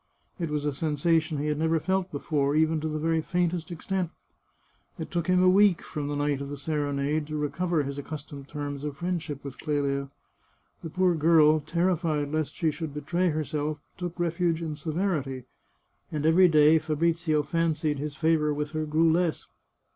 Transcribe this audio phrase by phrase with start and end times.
[0.39, 4.09] It was a sensation he had never felt before, even to the very faintest extent.
[4.97, 8.47] It took him a week from the night of the serenade to recover his accustomed
[8.47, 10.09] terms of friendship with Clelia.
[10.81, 15.43] The poor girl, terrified lest she should betray herself, took refuge in sever ity,
[16.11, 19.45] and every day Fabrizio fancied his favour with her gprew less.